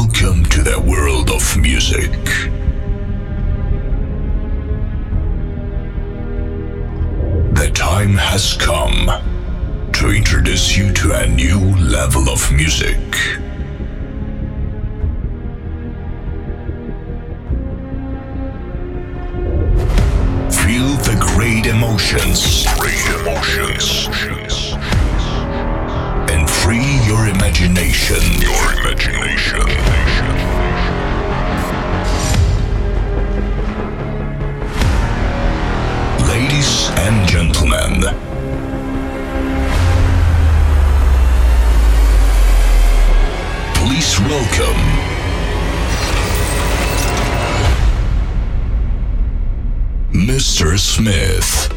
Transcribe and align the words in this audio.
Welcome 0.00 0.44
to 0.50 0.62
the 0.62 0.80
world 0.80 1.28
of 1.28 1.56
music. 1.56 2.12
The 7.56 7.68
time 7.74 8.14
has 8.14 8.56
come 8.56 9.10
to 9.94 10.10
introduce 10.10 10.76
you 10.76 10.92
to 10.92 11.14
a 11.14 11.26
new 11.26 11.58
level 11.78 12.28
of 12.28 12.52
music. 12.52 12.96
Feel 20.62 20.94
the 21.08 21.18
great 21.34 21.66
emotions. 21.66 22.66
Great 22.78 23.04
emotions. 23.18 24.06
And 26.30 26.48
free 26.48 27.00
your 27.04 27.26
imagination. 27.26 28.22
Your 28.40 28.72
imagination. 28.74 29.87
Smith. 50.98 51.67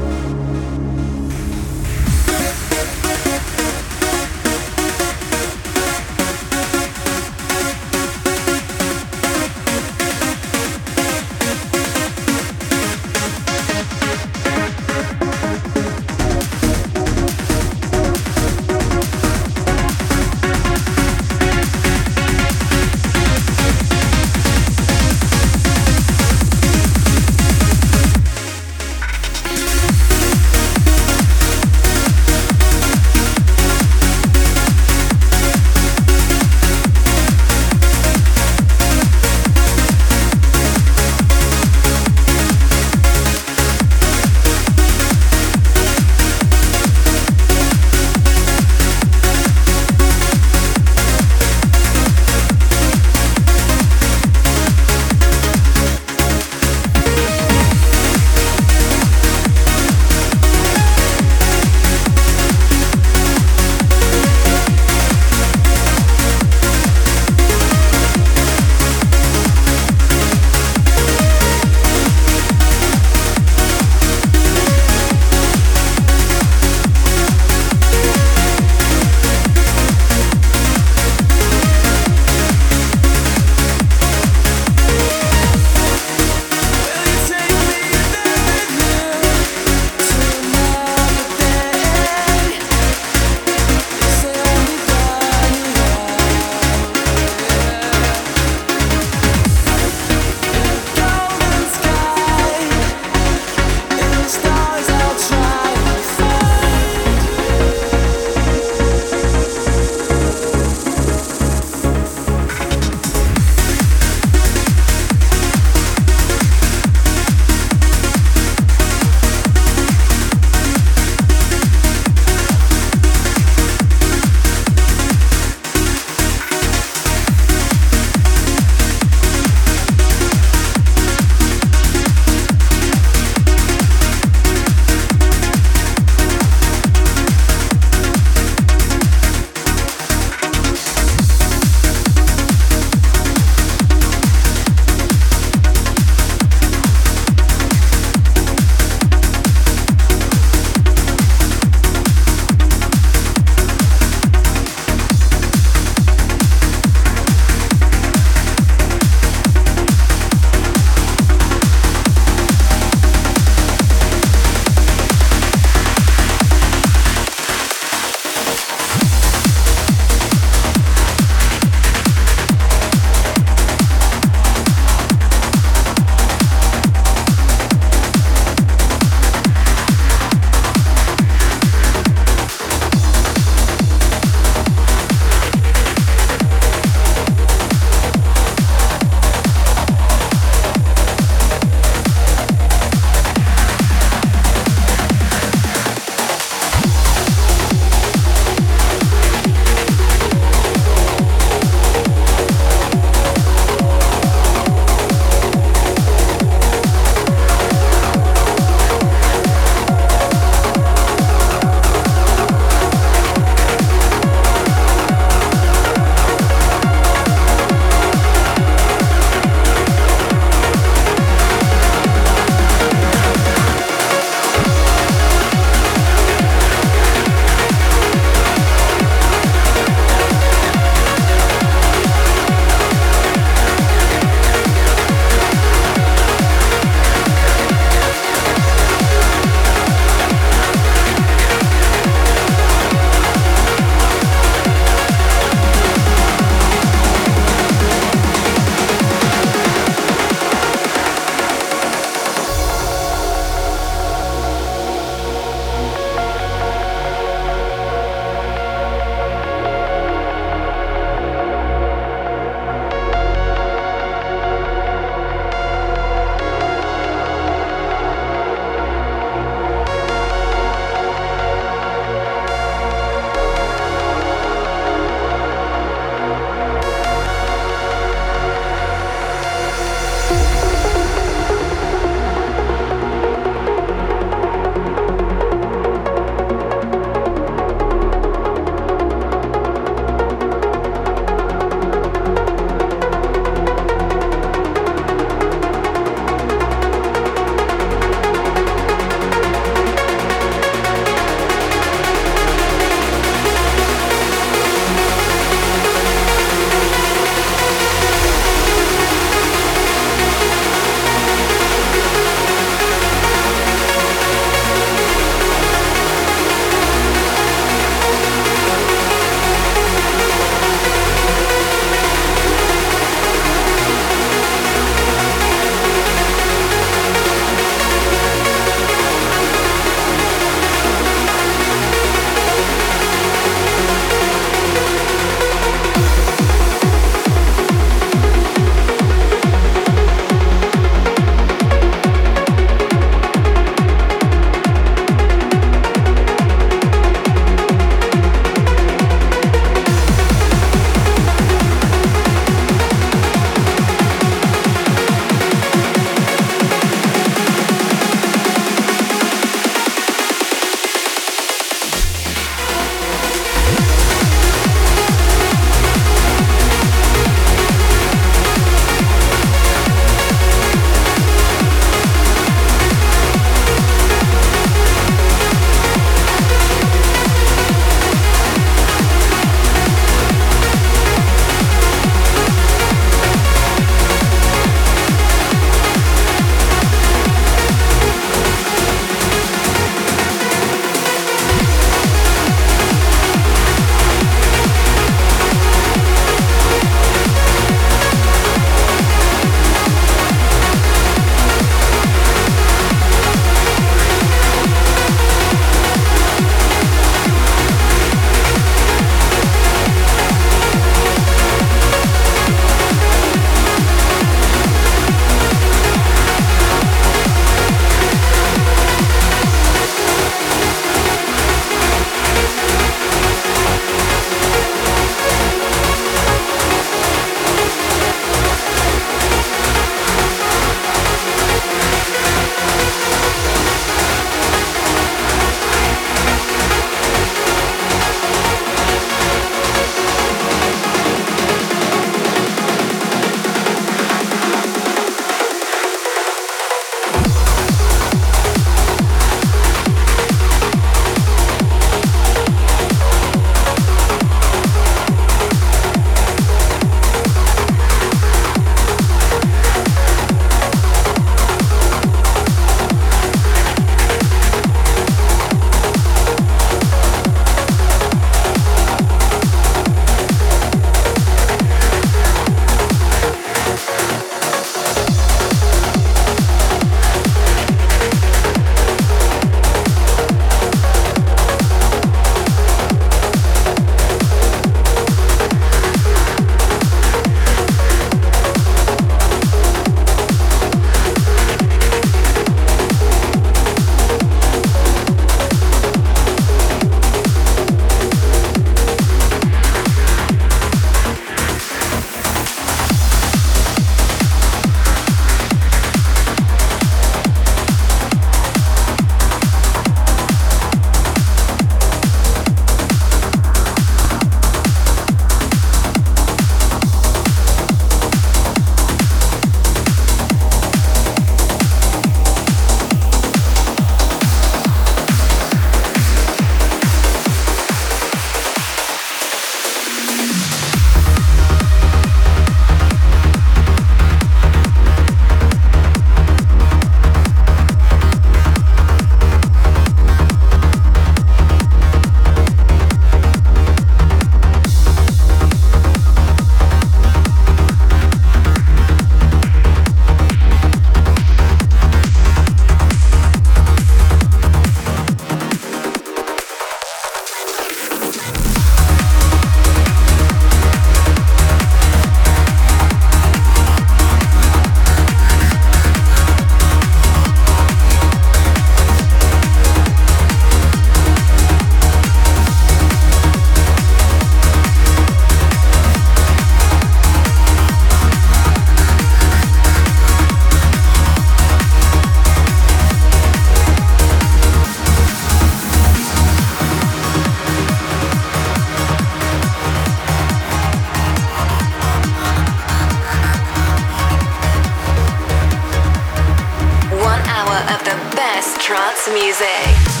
Music. 599.09 600.00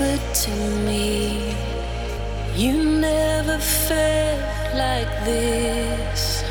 Whispered 0.00 0.34
to 0.34 0.50
me. 0.86 1.54
You 2.56 3.00
never 3.00 3.58
felt 3.58 4.74
like 4.74 5.24
this. 5.24 6.42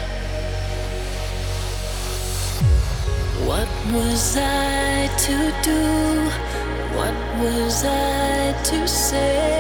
What 3.45 3.69
was 3.91 4.37
I 4.37 5.07
to 5.25 5.37
do? 5.63 6.29
What 6.97 7.15
was 7.41 7.83
I 7.85 8.53
to 8.63 8.87
say? 8.87 9.55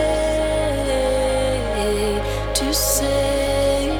To 2.55 2.73
say 2.73 3.97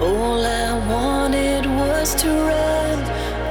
all 0.00 0.44
I 0.44 0.72
wanted 0.90 1.66
was 1.66 2.14
to 2.16 2.28
run, 2.28 2.81